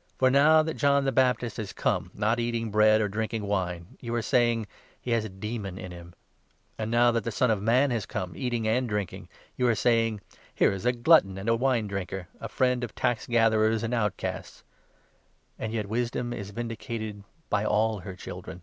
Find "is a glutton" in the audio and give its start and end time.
10.72-11.38